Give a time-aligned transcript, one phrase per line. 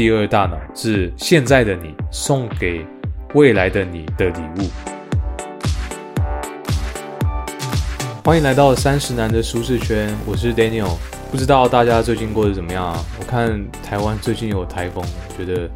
[0.00, 2.86] 第二大脑是现在的你送给
[3.34, 4.70] 未来的你的礼物。
[8.24, 10.96] 欢迎来到三十男的舒适圈，我是 Daniel。
[11.30, 13.04] 不知道大家最近过得怎么样啊？
[13.18, 15.04] 我看台湾最近有台风，
[15.36, 15.68] 觉得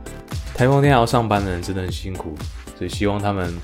[0.55, 2.35] 台风天还要上班的人真的很辛苦，
[2.79, 3.55] 所以希望他们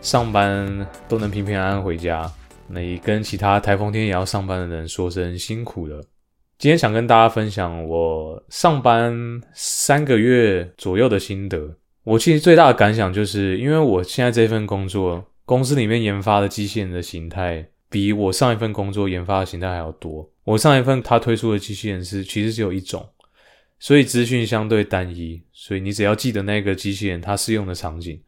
[0.00, 2.30] 上班都能平平安安回家。
[2.68, 6.00] 那也跟其他台风天也要上班的人说声辛苦了。
[6.60, 11.74] 今天想跟大家分享我上班三个月左右的心得。
[12.02, 20.30] 我其实最大的感想就是，因为我现在这份工作，公司里面研发的机器人的形态，比我上一份工作研发的形态还要多。
[20.44, 23.08] 我上一份他推出的机器人是其实只有一种，
[23.78, 25.42] 所以资讯相对单一。
[25.54, 28.20] 所以你只要记得那个机器人它适用的场景，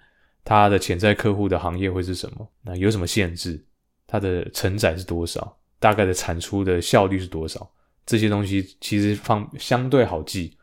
[0.42, 3.62] 它的潜在客户的行业会是什么，那有什么限制，
[4.06, 7.70] 它的承载是多少，大概的产出的效率是多少。
[8.04, 10.56] 这些东西其实放相对好记。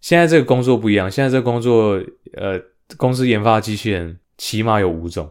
[0.00, 2.58] 现在这个工作不一样，现在这个工作，呃，
[2.96, 5.30] 公司研发机器人起码有五种，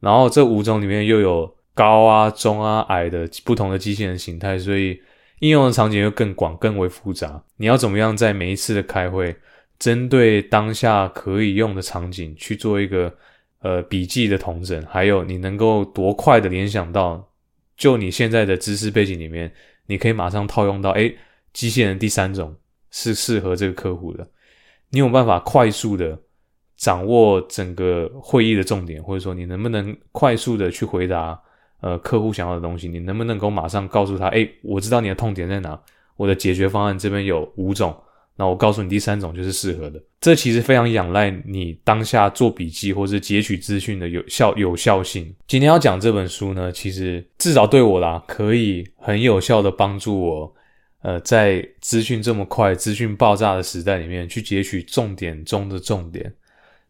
[0.00, 4.98] 然后这五种里面又有高啊、中啊、矮的不同的机器人形态，所以
[5.40, 7.44] 应用的场景又更广、更为复杂。
[7.58, 9.36] 你要怎么样在每一次的开会，
[9.78, 13.14] 针对当下可以用的场景去做一个
[13.60, 17.30] 呃笔记的同整，还有你能够多快的联想到，
[17.76, 19.52] 就你现在的知识背景里面。
[19.88, 21.12] 你可以马上套用到，哎，
[21.52, 22.54] 机器人第三种
[22.90, 24.24] 是适合这个客户的。
[24.90, 26.16] 你有办法快速的
[26.76, 31.40] 掌握整个会议的重点，或者说你能不能快速的去回答
[31.80, 32.86] 呃客户想要的东西？
[32.86, 35.80] 你能不能够马上告诉他，哎，我知道你的痛点在哪，
[36.16, 37.96] 我的解决方案这边有五种。
[38.38, 40.00] 那我告诉你，第三种就是适合的。
[40.20, 45.34] 这其实非常仰赖你当下做笔记或是截取资讯的有效有效性。
[45.48, 50.54] 今天要讲这本书呢，其实至少对我啦，可以很有效的帮助我，
[51.02, 56.32] 呃，在资讯这么快、资讯爆炸的时代里面，去截取重点中的重点，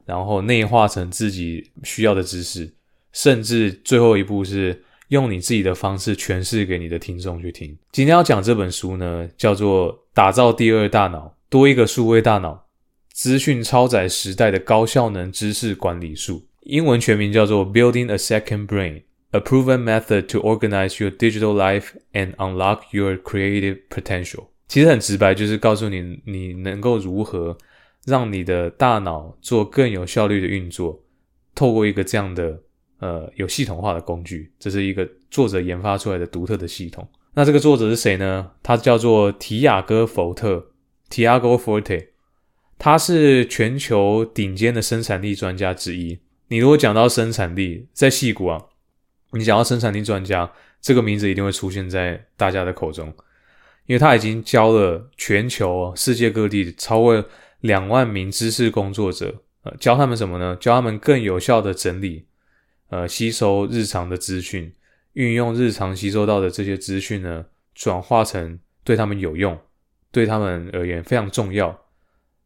[0.04, 2.70] 然后内化成自己需要的知识，
[3.14, 7.74] 甚至最后一步是用你自己的方式诠释给你的听众去听。
[7.90, 11.26] 今天要讲这本书呢，叫做《打造第二大脑》。
[11.50, 12.66] 多一个数位大脑，
[13.10, 23.16] 资讯超载时代的高效能知识管理术，英文全名叫做 Building a Second Brain: A Proven Method to Organize Your Digital Life and Unlock Your
[23.16, 24.48] Creative Potential。
[24.68, 27.56] 其实很直白，就是告诉你你能够如何
[28.04, 31.02] 让你的大脑做更有效率的运作，
[31.54, 32.60] 透过一个这样的
[32.98, 34.52] 呃有系统化的工具。
[34.58, 37.08] 这是一个作者研发出来的独特的系统。
[37.32, 38.50] 那这个作者是谁呢？
[38.62, 40.62] 他叫做提亚戈·福特。
[41.10, 42.08] Tiago Forte，
[42.78, 46.18] 他是全球顶尖的生产力专家之一。
[46.48, 48.66] 你如果讲到生产力，在戏骨啊，
[49.32, 53.08] 你讲到生产力专家，这个名字一定会出现在大家的口中，
[53.86, 57.24] 因为他已经教了全球世界各地超过
[57.60, 60.56] 两万名知识工作者，呃，教他们什么呢？
[60.56, 62.26] 教他们更有效的整理，
[62.90, 64.72] 呃，吸收日常的资讯，
[65.14, 69.58] 运用日常吸收到的这些资讯呢，转化成对他们有用。
[70.18, 71.78] 对他们而言非常重要，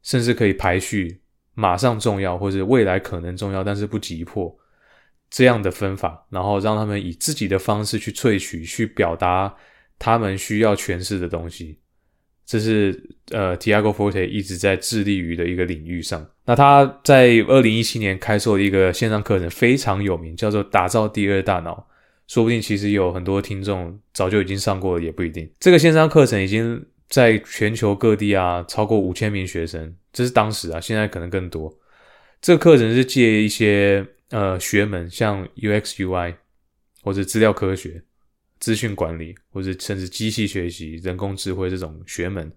[0.02, 1.22] 甚至可以排序
[1.54, 4.54] 马上重要或者未来可能重要，但是不急迫
[5.30, 9.54] 这样的分法，然后让他们以自己的方式去萃取、去表达
[9.98, 11.78] 他们需要诠释的东西。
[12.44, 16.28] 这是呃，Tiago Forte 一直在致力于的一个领域上。
[16.44, 21.88] 那他在二零一七年开设了一个线上课程非常有名，叫做“打造第二大脑”。
[22.28, 25.50] 说不定其实有很多听众早就已经上过了，也不一定。
[25.58, 26.84] 这个线上课程已经。
[27.12, 31.78] 在全球各地啊，超过五千名学生，这是当时啊，现在可能更多。
[32.40, 36.34] 这课程是借一些呃学门，像 UX/UI
[37.02, 38.02] 或者资料科学、
[38.60, 42.50] 资讯管理，或者甚至机器学习、人工智慧这种学门，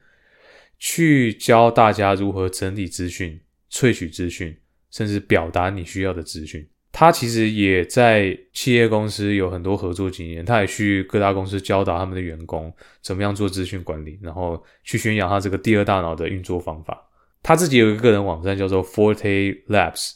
[0.80, 3.38] 去教大家如何整理资讯、
[3.70, 4.58] 萃取资讯，
[4.90, 6.66] 甚至表达你需要的资讯。
[6.98, 17.06] 他其实也在企业公司有很多合作经验，他也去各大公司教导他们的员工怎么样做资讯管理，然后去宣扬他这个第二大脑的运作方法。
[17.44, 20.14] 他自己有一个个人网站叫做 Forte Labs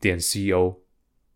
[0.00, 0.74] 点 co，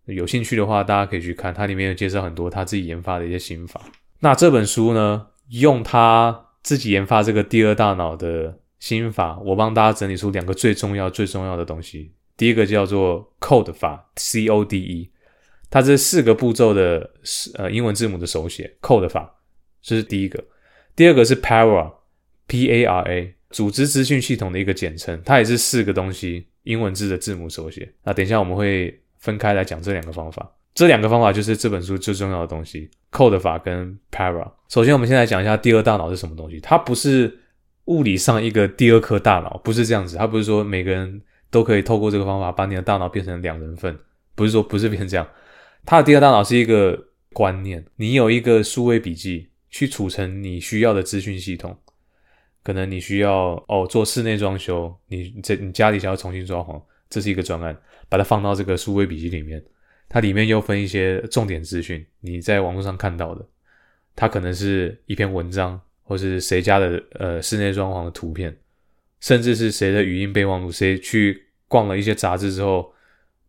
[0.07, 3.83] 有兴趣的话大家可以去看，它里面有介绍很多他自己研发的一些心法。
[4.21, 12.15] 那这本书呢，用他自己研发这个第二大脑的心法，我帮大家整理出两个最重要、最重要的东西。
[12.37, 15.11] 第一个叫做 Code 法，C O D E，
[15.71, 17.11] 它这四个步骤的
[17.55, 19.37] 呃英文字母的手写，Code 法，
[19.83, 20.45] 这是第一个。
[20.95, 27.91] 第二个是 Para，P A R A，组织资讯系统的一个简称，它也是四个东西英文字的字母手写。
[28.03, 34.51] 那等一下我们会分开来讲这两个方法，这两个方法就是这本书最重要的东西，Code 法跟 Para。
[34.69, 37.39] 首先我们先来讲一下第二大脑是什么东西，它不是
[37.87, 40.17] 物理上一个第二颗大脑，不是这样子。
[40.17, 41.21] 它不是说每个人
[41.51, 43.99] 都可以透过这个方法把你的大脑变成两人份，
[44.35, 45.29] 不是说不是变成这样。
[45.85, 51.77] 它的第二大脑是一个观念，你有一个数位笔记去储存你需要的资讯系统。
[52.63, 57.77] 可能你需要哦做室内装修，你这你家里想要重新装潢，这是一个专案，
[58.09, 59.65] 把它放到这个数位笔记里面。
[60.09, 63.47] 它里面又分一些重点资讯，你在网络上看到的，
[64.17, 68.57] 它可能是一篇文章，或是谁家的呃室内装潢的图片，
[69.21, 72.93] 甚至是谁的语音备忘录，谁去逛了一些杂志之后，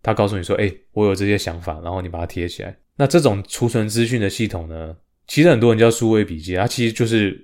[0.02, 2.78] 他告诉你说，哎，我有这些想法，然后你把它贴起来。
[2.96, 4.96] 那这种储存资讯的系统呢，
[5.28, 7.44] 其实很多人叫数位笔记，它其实就是。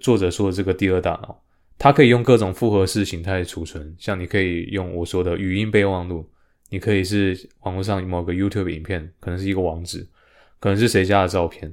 [0.00, 1.42] 作者说的这个第二大脑，
[1.76, 6.24] 它可以用各种复合式形态储存，像你可以用我说的语音备忘录，
[6.70, 10.06] 你可以是网络上某个 YouTube 影片，可能是一个网址，
[10.60, 11.70] 可能是谁家的照片，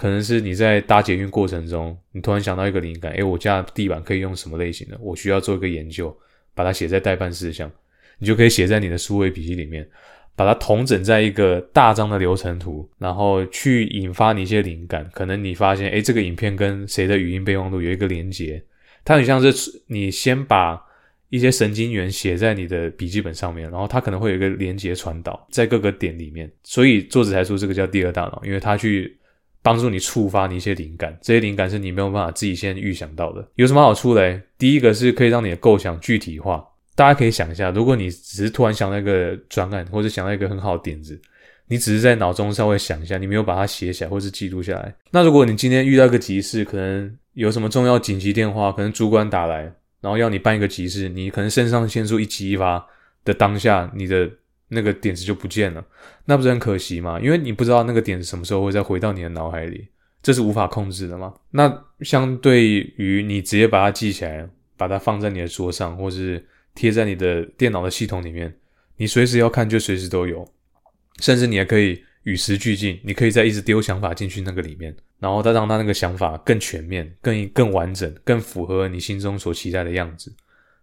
[0.00, 6.16] 可能是你在搭捷运过程中，你突然想到一个灵感，诶，我家地板可以用什么类型的，我需要做一个研究，
[6.54, 7.70] 把它写在代办事项，
[8.18, 9.86] 你就可以写在你的数位笔记里面。
[10.36, 15.06] 把它统整在一个大张的流程图，然后去引发你一些灵感。
[15.12, 18.62] 可能你发现，哎，这个影片跟谁的语音备忘录有一个连接，
[19.04, 20.82] 它很像是你先把
[21.28, 26.50] 一些神经元写在你的笔记本上面，然后它可能会有一个连接传导在各个点里面。
[26.62, 29.14] 所以作者才说这个叫第二大脑，因为它去
[29.62, 33.46] 帮助你触发你一些灵感，这些灵感是你没有办法自己先预想到的。
[33.56, 34.40] 有什么好处嘞？
[34.56, 36.64] 第一个是可以让你的构想具体化。
[36.96, 41.18] 大家可以想一下，如果你只是突然想到一个专案，或者想到一个很好的点子，
[41.66, 44.94] 你只是在脑中稍微想一下，你没有把它写起来或是记录下来。
[45.10, 49.62] 那如果你今天遇到一个急事，可能有什么重要紧急电话，可能主管打来，
[50.00, 52.84] 然后要你办一个急事，你可能肾上腺素一激发
[53.24, 54.28] 的当下，你的
[54.70, 55.84] 那个点子就不见了，
[56.24, 57.20] 那不是很可惜吗？
[57.20, 59.88] 因为你不知道那个点子什么时候会再回到你的脑海里，
[60.22, 61.34] 这是无法控制的吗？
[61.50, 62.64] 那相对
[62.96, 66.44] 于你直接把它记起来，把它放在你的桌上，或是
[66.74, 68.54] 贴在你的电脑的系统里面，
[68.96, 70.46] 你随时要看就随时都有，
[71.18, 80.32] 甚至你还可以与时俱进，你可以再一直丢想法进去那个里面，然后再让他那个想法更全面、更更完整、更符合你心中所期待的样子。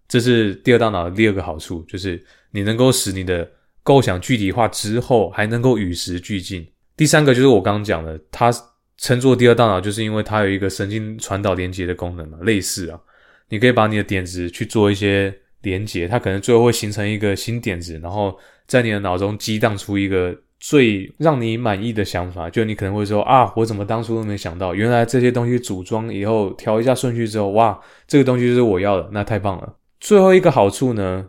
[0.08, 3.50] 这是第二大脑的第二个好处，就是你能够使你的
[3.88, 6.68] 构想具体化之后，还能够与时俱进。
[6.98, 8.52] 第三个就是我刚刚讲的，它
[8.98, 13.00] 称作第二大脑，就是因为它有一个神经传导连接的功能嘛，类似啊，
[13.48, 15.34] 你可以把你的点子去做一些。
[15.64, 18.38] 连接，它可能最后会形成一个新点子，然后
[18.68, 22.48] 在你的脑中激荡出一个最让你满意的想法。
[22.48, 29.76] 就你可能会说啊，我怎么当初都没想到，原来这些东西组装以后调一下顺序之后，哇，这个东西就是我要的，那太棒了。
[30.00, 31.26] 最后一个好处呢，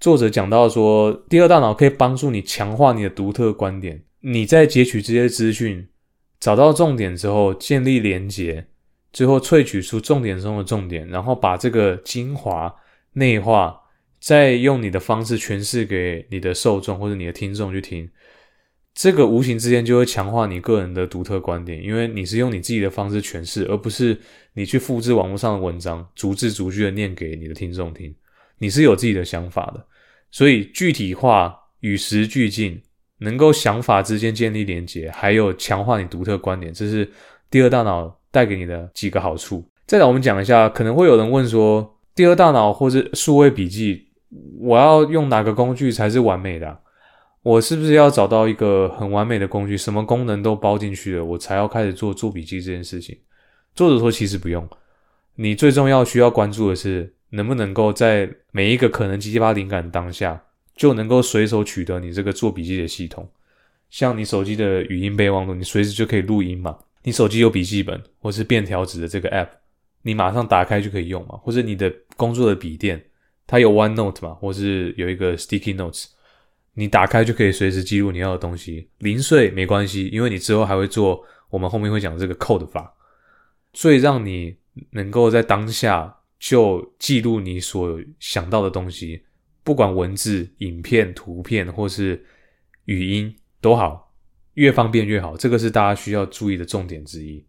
[0.00, 4.02] 作者讲到说，第二大脑可以帮助你强化你的独特观点。
[4.20, 5.86] 你在截取这些资讯，
[6.40, 8.66] 找到重点之后，建立连接，
[9.12, 12.74] 最后萃取出重点中的重点，然后把这个精华。
[13.14, 13.76] 内化，
[14.20, 18.08] 再用你的方式诠释给你的受众或者你的听众去听，
[18.94, 24.16] 这个无形之间就会强化你个人的独特观点，因为你是用你自己的方式诠释，而不是
[24.54, 28.14] 你去复制网络上的文章，逐字逐句的念给你的听众听。
[28.58, 29.84] 你是有自己的想法的，
[30.30, 32.80] 所以具体化、与时俱进，
[33.18, 37.10] 能够想法之间建立连接，还有强化你独特观点，这是
[37.50, 39.64] 第二大脑带给你的几个好处。
[39.86, 41.96] 再来，我们讲一下，可能会有人问说。
[42.12, 44.08] 第二大脑或者数位笔记，
[44.58, 46.78] 我要用哪个工具才是完美的？
[47.42, 53.16] 我是不是要找到一个很完美的工具，什么功能都包进去了，我才要开始做做笔记这件事情？
[53.74, 54.68] 作者说，其实不用。
[55.36, 60.42] 你最重要需要关注的是，能不能够在每一个可能激发灵感当下，
[60.76, 63.28] 就能够随手取得你这个做笔记的系统。
[63.88, 66.78] 像你手机的语音备忘录，你随时就可以录音嘛。
[67.02, 69.48] 你手机有笔记本或是便条纸的这个 app。
[70.02, 73.04] 你马上打开就可以用嘛，或者你的工作的笔电，
[73.46, 76.06] 它有 OneNote 嘛，或是有一个 Sticky Notes，
[76.72, 78.88] 你打开就可以随时记录你要的东西。
[78.98, 82.94] 零碎没关系，因为你之后还会做，我们后面会讲这个 Code 法，
[83.74, 84.56] 所以让你
[84.92, 89.22] 能够在当下就记录你所想到的东西，
[89.62, 92.20] 不管文字、影片、图片或是
[92.86, 94.12] 语音都好，
[94.54, 95.36] 越方便越好。
[95.36, 97.44] 这个是大家需要注意的重点之一。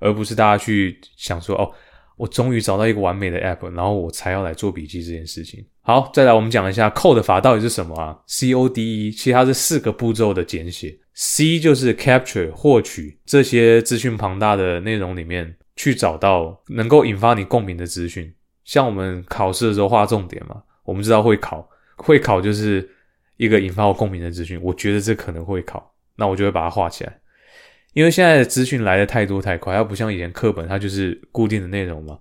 [0.00, 1.68] 而不是大家去想说哦，
[2.16, 5.66] 我终于找到一个完美的 app，然后我才要来做笔记这件事情。
[5.80, 10.96] 好，再来我们讲一下 code 法到底是什么啊？C O D E，其实它是四个步骤的简写。
[11.14, 18.34] C 就是 capture 获取这些资讯庞大的内容里面去找到能够引发你共鸣的资讯。
[18.64, 21.66] 像我们考试的时候画重点嘛，我们知道会考，
[21.96, 22.86] 会考就是
[23.36, 24.60] 一个引发我共鸣的资讯。
[24.60, 27.18] 我觉得这可能会考，那我就会把它画起来。
[27.94, 32.18] 因为现在的资讯来的太多太快，它不像以前课本，它就是固定的内容嘛。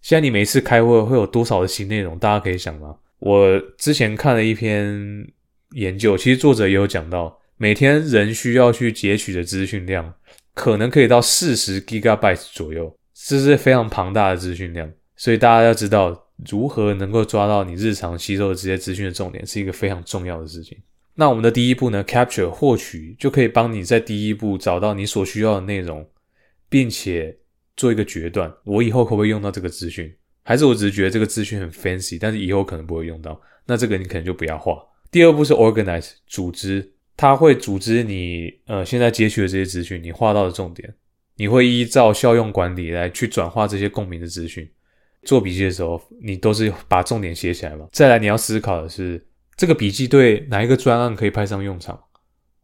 [0.00, 2.18] 现在你每次开会会有多少的新内容？
[2.18, 2.96] 大家可以想吗？
[3.18, 5.26] 我之前看了一篇
[5.72, 10.14] 研究，其实作者也有讲到，每天人需要去截取的资讯量，
[10.54, 14.90] 可能可以到四十 gigabytes 左右，这是非常庞大的资讯量。
[15.16, 20.76] 所以大家要知道，如何能够抓到你日常吸收的这些资讯的重点，是一个非常重要的事情。
[21.14, 26.08] 那我们的第一步呢，capture 获取，就可以帮你在第一步找到你所需要的内容，
[26.68, 27.36] 并且
[27.76, 30.12] 做一个决断：我以后可不可以用到这个资讯？
[30.42, 34.76] 还是我只是觉得这个资讯很 fancy，但是以后可能不会用到，那这个你可能就不要画。
[35.10, 36.92] 第二步是 organize 组织，
[37.22, 40.92] 它会组织你呃现在截取的这些资讯，你画到的重点，
[41.36, 44.68] 你会依照效用管理来去转化这些共鸣的资讯。
[45.22, 47.86] 做笔记的时候，你都是把重点写起来嘛。
[47.92, 49.24] 再来你要思考的是，
[49.56, 51.96] 这个笔记对哪一个专案可以派上用场？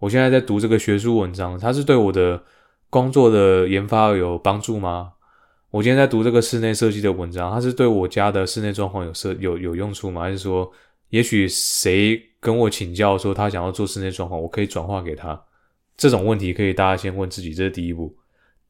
[0.00, 2.42] 我现在在读这个学术文章，它是对我的
[2.90, 5.12] 工作的研发有帮助吗？
[5.70, 10.22] 我今天在读这个室内设计的文章，它是对我家的室内状况有设有有用处吗？
[10.22, 10.68] 还是说，
[11.10, 15.40] 也许谁跟我请教说他想要做室内装潢，我可以转化给他？
[15.96, 18.16] 这种问题可以大家先问自己，这是第一步。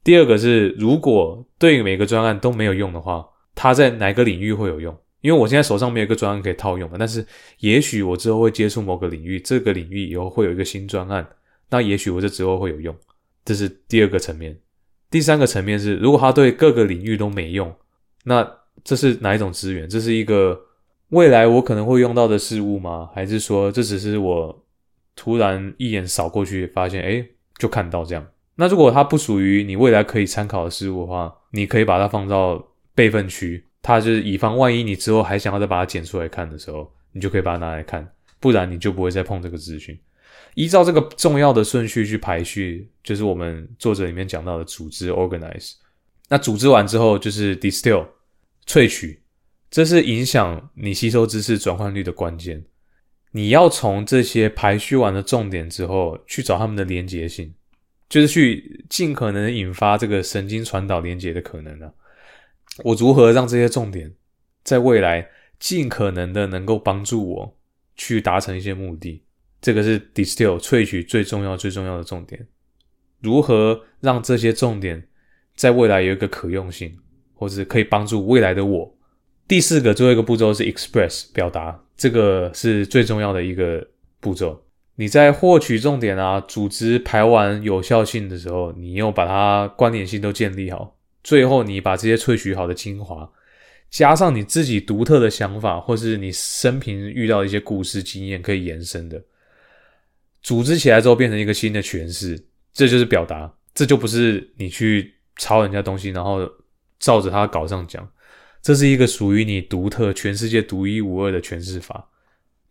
[0.03, 4.97] 第二个是，如果对每个专案都没有用的话，它在哪个领域会有用？
[5.21, 7.27] 因为我现在手上没有一个专案可以套用的，但是
[7.59, 11.29] 也许我之后会接触某个领域，这个领域以后会有一个新专案，
[11.69, 12.97] 那也许我这之后会有用。
[13.45, 14.57] 这是第二个层面。
[15.11, 17.75] 第三个层面是，如果它对各个领域都没用，
[18.25, 18.49] 那
[18.85, 19.89] 这是哪一种资源？
[19.89, 20.59] 这是一个
[21.11, 23.09] 未来我可能会用到的事物吗？
[23.15, 24.65] 还是说这只是我
[25.17, 27.27] 突然一眼扫过去发现，哎，
[27.59, 28.27] 就看到这样？
[28.57, 32.63] 那如果它不属于你未来可以参考的事物的话，你可以把它放到
[32.95, 38.07] 备份区，它就是以防万一你之后还想要再把它剪出来看的时候，你就可以把它拿来看，
[38.41, 39.99] 不然你就不会再碰这个资讯。
[40.55, 45.75] 依照这个重要的顺序去排序，就是我们作者里面讲到的组织 organize。
[46.29, 48.05] 那组织完之后就是 distill
[48.67, 49.23] 萃取，
[49.71, 52.65] 这是影响你吸收知识转换率的关键。
[53.33, 57.53] 你要从这些排序完的重点之后，去找他们的连结性，
[58.09, 61.93] 就是去尽可能引发这个神经传导连结的可能呢。
[62.85, 64.11] 我如何让这些重点
[64.63, 67.59] 在未来尽可能的能够帮助我
[67.97, 69.23] 去达成一些目的？
[69.61, 72.47] 这个是 distill 萃取最重要最重要的重点，
[73.21, 75.07] 如何让这些重点
[75.55, 76.97] 在未来有一个可用性，
[77.35, 78.98] 或者可以帮助未来的我。
[79.49, 83.85] 第四个最后一个步骤是 express 表达，这个是最重要的一个
[84.21, 84.63] 步骤。
[84.97, 93.31] 你在获取重点啊、组织排完有效性的时候，你又把它关联性都建立好，最后你把这些萃取好的精华，
[93.89, 99.23] 加上你自己独特的想法，或是你生平遇到一些故事经验可以延伸的。
[100.43, 102.39] 组织起来之后变成一个新的诠释，
[102.73, 106.47] 这就是表达，这就不是你去抄人家东西，然后
[106.99, 108.07] 照着他稿上讲，
[108.63, 112.09] 这是一个属于你独特、全世界独一无二的诠释法。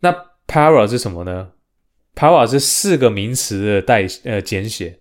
[0.00, 0.14] 那
[0.46, 1.52] Para 是什么呢
[2.14, 5.00] ？Para 是四个名词的代呃简写。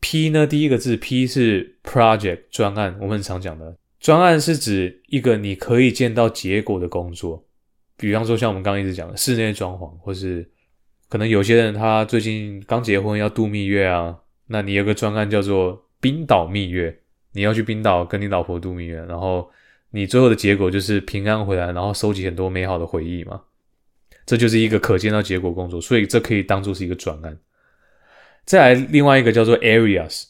[0.00, 7.44] P 呢，第一个字 P 是 Project 专案，我们很常讲的专案是指一个你可以见到结果的工作，
[7.96, 10.48] 比方说像我们刚刚一直讲的室内装潢，或是。
[11.10, 14.14] 可能有些人他最近刚结婚要度蜜月啊，
[14.48, 16.94] 那你有个专案叫做冰岛蜜月，
[17.32, 19.50] 你要去冰岛跟你老婆度蜜月，然后
[19.90, 23.40] 你最后的结果就是平安回来，然后收集很多美好的回忆嘛，
[24.26, 27.38] 这就是一个可见到结果工作，所以这可以当做是一个专案。
[28.44, 30.24] 再来另外一个叫做 areas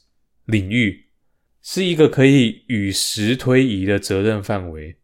[0.45, 1.07] 领域，
[1.63, 4.97] 是一个可以与时推移的责任范围。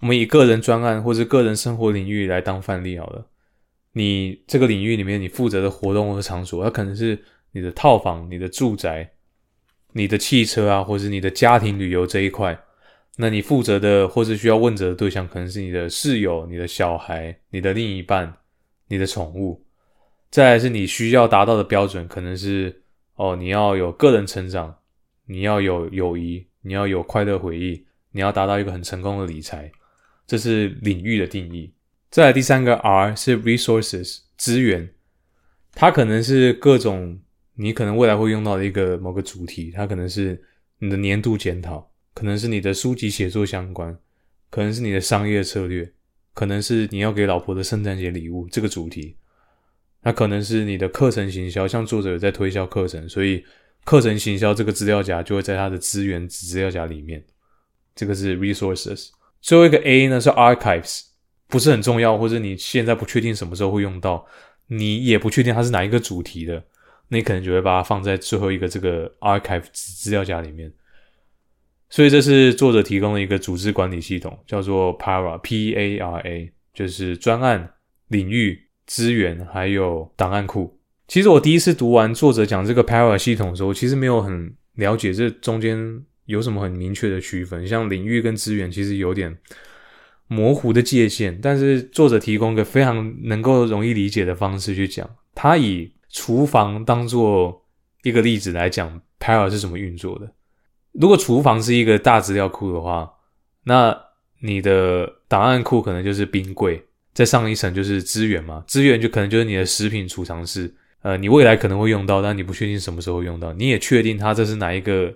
[0.00, 3.26] 我们以个人专案或者个人生活领域来当范例好了。
[3.92, 7.18] 你这个领域里面，你负责的活动和场所，它可能是
[7.52, 9.08] 你的套房、你的住宅、
[9.92, 12.58] 你的汽车啊，或是你的家庭旅游这一块。
[13.16, 18.36] 那你负责的或是需要问责的对象，可能是你的室友、你的小孩、你的另一半、
[18.88, 19.64] 你的宠物。
[20.30, 22.82] 再来是你需要达到的标准，可能是
[23.14, 24.76] 哦，你要有个人成长，
[25.26, 29.70] 你要有友谊，你要有快乐回忆，你要达到一个很成功的理财。
[30.26, 31.72] 这是领域的定义。
[32.10, 34.90] 再来第三个 R 是 resources 资源，
[35.72, 37.20] 它可能是各种
[37.54, 40.42] 你可能未来会用到的一个某个主题，它可能是
[40.78, 43.98] 你的年度检讨，可能是你的书籍写作相关，
[44.50, 45.92] 可能是你的商业策略，
[46.32, 49.16] 可能是你要给老婆的圣诞节礼物这个主题，
[50.02, 53.44] 那可能是你的课程行销，像作者有在推销课程，所以
[53.84, 57.22] 课程行销这个资料夹就会在他的资源资料夹里面，
[57.94, 59.10] 这个是 resources。
[59.40, 61.02] 最后一个 A 呢是 archives。
[61.46, 64.26] 不是很重要，或者你现在不确定什么时候会用到，
[64.66, 66.54] 你也不确定它是哪一个主题的，
[67.06, 70.72] 那你可能就会把它放在最后一个这个 archive 资料夹里面。
[71.94, 77.70] 所以这是作者提供的一个组织管理系统，叫做 Para，P-A-R-A，就是专案、
[78.08, 80.76] 领域、资源还有档案库。
[81.06, 85.78] 其实我第一次读完作者讲这个 Para 系统的时候，其实没有很了解这中间
[86.24, 89.38] 有什么很明确的区分，像领域跟资源其实有点
[90.26, 91.38] 模糊的界限。
[91.40, 97.64] 但是作者提供一个非常能够容易理解的方式去讲，他以厨房当做
[98.02, 100.32] 一个例子来讲 Para 是怎么运作的。
[100.94, 103.12] 如果厨房是一个大资料库的话，
[103.64, 103.96] 那
[104.40, 106.80] 你的档案库可能就是冰柜，
[107.12, 110.72] 再上一层就是资源嘛，资源就可能就是你的食品储藏室，
[111.02, 115.12] 呃，你未来可能会用到，但你不确定什么时候用到，你也确定它这是哪一个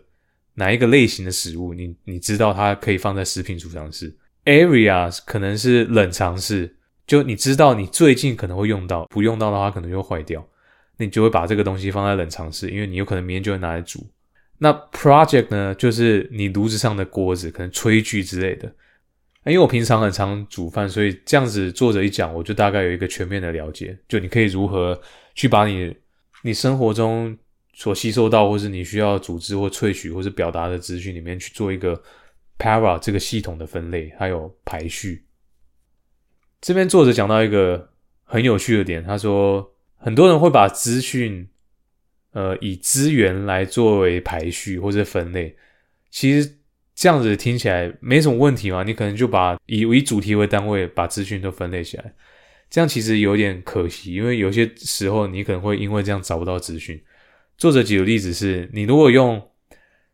[0.55, 4.13] 哪一个类型的食物，你你知道它可以放在食品储藏室
[4.47, 6.75] ，area 可能是冷藏室，
[7.07, 10.45] 就你知道你最近可能会用到，不用到的话可能就坏掉，
[10.97, 14.05] 那你就会把这个东西放在冷藏室，因为你有可能明天就会拿来煮。
[14.61, 18.67] 那 project 呢，就是你炉子上的锅子，可能炊具之类的。
[19.45, 23.97] 因为我平常很常煮饭，所以这样子作者一讲，我就大概有一个全面的了解。
[24.09, 25.01] 就你可以如何
[25.35, 25.97] 去把你
[26.43, 27.39] 你生活中
[27.73, 32.03] 所吸收到，或是你需要组织或萃取或是表达的资讯里面去做一个
[32.59, 35.25] para 这个系统的分类，还有排序。
[36.61, 37.91] 这边作者讲到一个
[38.25, 41.49] 很有趣的点，他说很多人会把资讯。
[42.39, 45.53] 呃，以资源来作为排序或者分类，
[46.09, 46.49] 其实
[46.95, 48.85] 这样子听起来没什么问题嘛？
[48.85, 52.15] 你可能就把以以主题为单位，把资讯都分类起来，
[52.71, 57.03] 这样其实有点可惜，因为有些时候你可能会因为这样找不到资讯。
[57.57, 59.43] 作者举的例子是，你如果用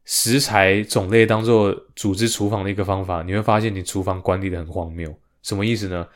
[0.07, 5.15] 食材种类当做组织厨房的一个方法，你会发现你厨房管理的很荒谬。
[5.43, 6.09] 什么意思呢？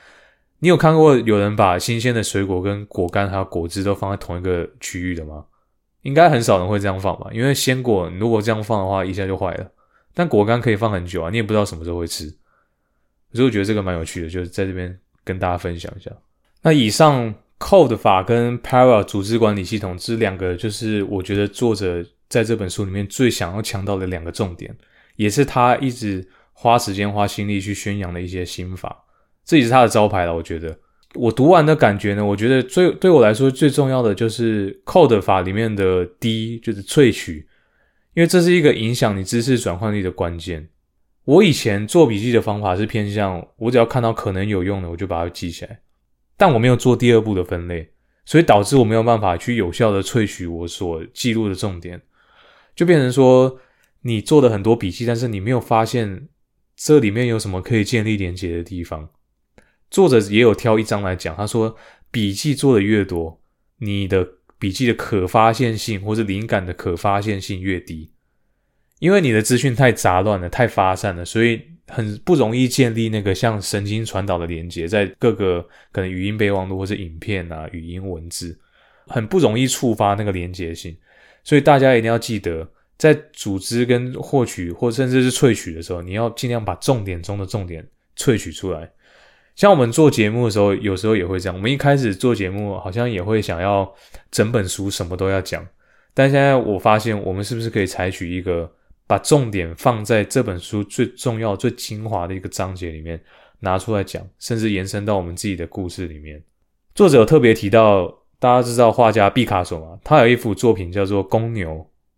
[0.60, 5.44] 你有看过有人把新鲜的水果跟果干还有果汁都放在同一个区域的吗？
[6.02, 9.70] 应该很少人会这样放吧，因为鲜果如果这样放的话，一下就坏了。
[10.14, 12.24] 但果干可以放很久啊，你也不知道什么时候会吃。
[13.32, 16.10] 所以我觉得这个蛮有趣的，就是在这边跟大家分享一下。
[16.62, 24.74] 那以上 Code 法跟 Para 组织管理系统这两个，就是我觉得作者在这本书里面最想要强调的两个重点，
[25.16, 29.04] 也是他一直花时间花心力去宣扬的一些心法，
[29.44, 30.34] 这也是他的招牌了。
[30.34, 30.78] 我觉得。
[31.14, 32.24] 我读完的感觉呢？
[32.24, 37.46] 我觉得最对我来说最重要的就是 Code 法里面的 D，就是萃取，
[38.14, 40.68] 因为这是一个影响你知识转换力的关键。
[41.24, 45.80] 我以前做笔记的方法是偏向，我只要看到可能有用的，我就把它记起来，
[46.36, 47.90] 但我没有做第二步的分类，
[48.24, 52.00] 所以导致我没有办法去有效的萃取我所记录的重点，
[52.74, 53.58] 就变成说
[54.02, 56.28] 你做的很多笔记，但是你没有发现
[56.76, 59.08] 这里面有什么可以建立连接的地方。
[59.90, 61.74] 作者也有挑一章来讲，他说
[62.10, 63.40] 笔记做的越多，
[63.78, 64.26] 你的
[64.58, 68.10] 笔记的可发现性或者灵感的可发现性越低，
[68.98, 78.58] 因为你的资讯太杂乱了，太发散了，所以很不容易建立那个像神经传导的连接，在各个可能语音备忘录或者影片啊、语音文字，
[79.06, 80.94] 很不容易触发那个连接性，
[81.44, 88.90] 所以大家一定要记得，在组织跟获取或甚至是萃取的时候，你要尽量把重点中的重点萃取出来。
[89.58, 91.56] 像我们做节目的时候，有时候也会这样。
[91.56, 93.92] 我们一开始做节目，好像也会想要
[94.30, 95.66] 整本书什么都要讲。
[96.14, 98.70] 但现在我发现，我们是不是可以采取一个
[99.04, 103.20] 把重点放在这本书最重要、最精华的一个章节里面
[103.58, 106.40] 拿出来讲，甚至延伸到我们自己的故事里面？
[106.94, 108.06] 作者有特别提到，
[108.38, 109.98] 大家知道画家毕卡索吗？
[110.04, 111.70] 他有一幅作品叫做《公牛》，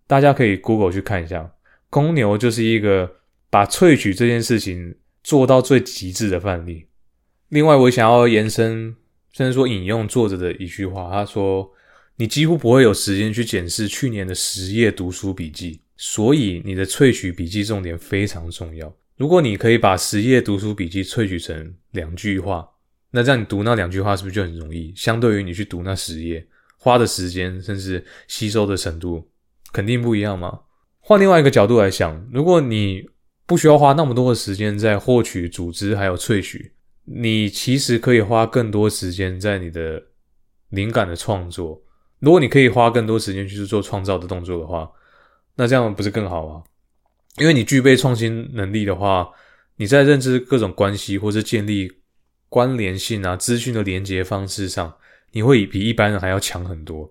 [0.06, 1.50] 大家可以 Google 去看一下。
[1.88, 3.10] 公牛就是一个
[3.48, 6.84] 把萃取这件事情做到最极致的范例。
[7.50, 8.94] 另外，我想要延伸，
[9.32, 11.68] 甚至说引用作者的一句话，他说
[12.14, 18.94] ：“你几乎不会有时间去检视去年的十页读书笔记，所以你的萃取笔记重点非常重要。
[19.16, 22.64] 如果你可以把十页读书笔记萃取成两句话，
[23.10, 24.92] 那这样你读那两句话是不是就很容易？
[24.94, 26.46] 相对于你去读那十页，
[26.78, 29.28] 花的时间甚至吸收的程度
[29.72, 30.60] 肯定不一样吗？
[31.00, 33.04] 换另外一个角度来想，如果你
[33.44, 36.70] 不需要花那么多的时间在获取、组织还有萃取。”
[37.04, 40.02] 你其实可以花更多时间在你的
[40.68, 41.82] 灵感的创作。
[42.20, 44.90] 如果你可以花更多时间去做创造的动作的话，
[45.56, 46.62] 那这样不是更好吗？
[47.38, 49.28] 因为你具备创新能力的话，
[49.76, 51.90] 你在认知各种关系或是建立
[52.48, 54.94] 关联性啊、资讯的连接方式上，
[55.32, 57.10] 你会比一般人还要强很多。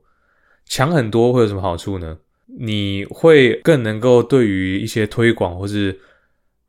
[0.65, 2.17] 强很多会有什么好处呢？
[2.59, 5.99] 你会更能够对于一些推广或是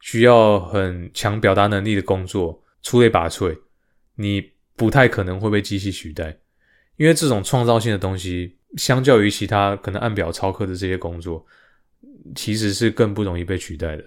[0.00, 2.59] 需要很强表达能力的工作。
[2.82, 3.58] 出类拔萃，
[4.16, 6.38] 你不太可能会被机器取代，
[6.96, 11.44] 因为这种创造性的东西，相较于其他可能按表操课的这些工作，
[12.34, 14.04] 其实是更不容易被取代的。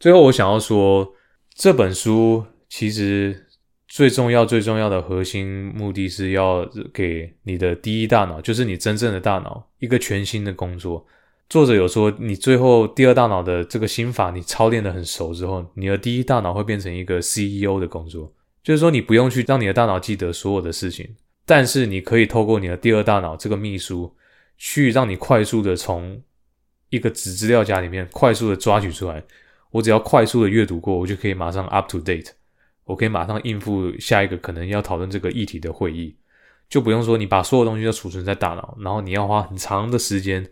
[0.00, 1.14] 最后，我想要说，
[1.54, 3.46] 这本书其实
[3.88, 11.06] 最重要、最重要的核心目的是要给你的第一大脑，就是你真正的大脑，一个全新的工作。
[11.48, 21.14] 作者有说，你最后第二大脑的这个心法，你操练的很熟之后，你的第一大脑会变成一个 CEO 的工作，就是说你不用去让你的大脑记得所有的事情，
[21.46, 24.12] 但是你可以透过你的第二大脑这个秘书，
[24.56, 26.20] 去让你快速的从
[26.88, 29.22] 一个纸资料夹里面快速的抓取出来。
[29.70, 32.30] 我只要快速的阅读过，我就可以马上 up to date，
[32.84, 36.16] 我可以马上应付下一个可能要讨论这个议题的会议，
[36.68, 40.48] 就不用说你把所有东西都储存在大脑，然后你要花很长的时间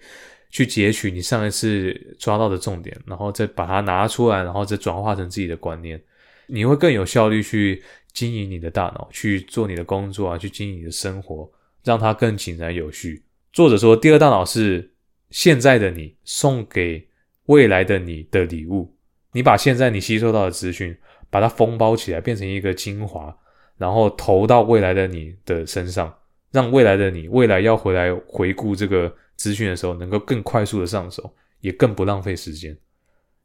[0.52, 6.00] 去截取你上一次抓到的重点，然后再把它拿出来，然后再转化成自己的观念，
[6.46, 11.50] 你会更有效率去经营你的大脑，去做你的工作啊，去经营你的生活，
[11.82, 13.24] 让它更井然有序。
[13.50, 14.92] 作者说，第二大脑是
[15.30, 17.08] 现在的你送给
[17.46, 18.94] 未来的你的礼物。
[19.32, 20.94] 你把现在你吸收到的资讯，
[21.30, 23.34] 把它封包起来，变成一个精华，
[23.78, 26.14] 然后投到未来的你的身上，
[26.50, 32.76] 让未来的你未来要回来回顾这个 资讯的时候，能够更快速的上手，也更不浪费时间。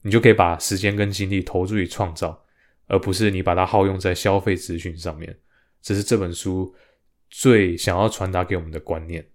[0.02, 2.44] 你就可以把时间跟精力投注于创造，
[2.88, 5.38] 而不是你把它耗用在消费资讯上面。
[5.82, 6.74] 这是这本书
[7.30, 9.26] 最想要传达给我们的观念。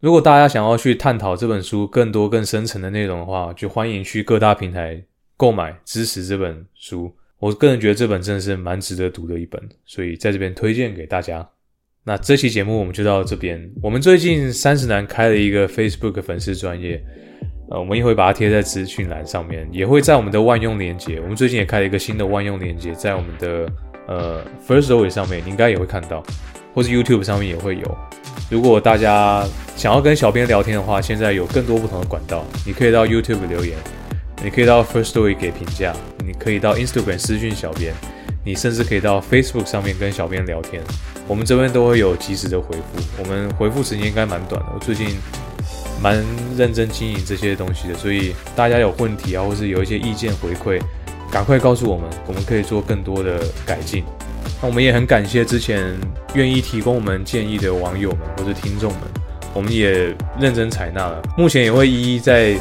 [0.00, 5.04] 如果大家想要去探讨这本书更多更深层的内容的话，就欢迎去各大平台。
[5.36, 11.50] 购买支持这本书，我个人觉得这本真的是蛮值得读的一本，所以在这边推荐给大家。
[12.06, 13.58] 那这期节目我们就到这边。
[13.82, 17.02] 我们最近三十男开了一个 Facebook 粉丝专业，
[17.70, 21.18] 呃，我们也会把它贴在资讯栏上面，也会在我们的万用连接。
[21.22, 23.66] 我们最近也开了一个新的万用连接，在我们的
[24.06, 26.22] 呃 First Story 上面，你应该也会看到，
[26.74, 27.98] 或是 YouTube 上面也会有。
[28.50, 29.42] 如果大家
[29.74, 33.78] 想要跟小编聊天的话，现在有更多不同的管道，你可以到 YouTube 留言。
[34.42, 37.94] 你可以到 First Story 给评价，你可以到 Instagram 私讯小编，
[38.44, 40.82] 你甚至可以到 Facebook 上面跟小编聊天，
[41.26, 43.02] 我们这边都会有及时的回复。
[43.18, 45.16] 我们回复时间应该蛮短的，我最近
[46.02, 46.22] 蛮
[46.56, 50.80] 认真经营这些东西的，所以大家有问题啊，或是有一些意见回馈，
[51.30, 54.04] 赶快告诉我们，我们可以做更多的改进。
[54.60, 55.96] 那我们也很感谢之前
[56.34, 59.00] 愿意提供我们建议的网友们或者听众们，
[59.52, 62.56] 我们也认真采纳了，目前也会一一在。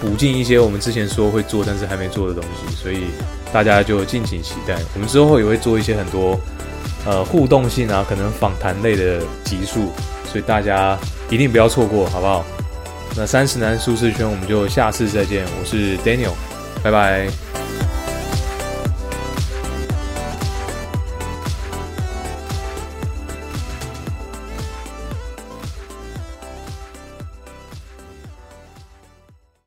[0.00, 3.06] 补进一些我们之前说会做但是还没做的东西，所以
[3.52, 4.78] 大家就敬请期待。
[4.94, 6.38] 我们之后也会做一些很多
[7.08, 9.90] 呃互动性啊，可能访谈类的集数，
[10.30, 10.98] 所以大家
[11.30, 12.44] 一定不要错过，好不好？
[13.16, 15.46] 那三十男舒适圈，我们就下次再见。
[15.58, 16.34] 我是 Daniel，
[16.82, 17.47] 拜拜。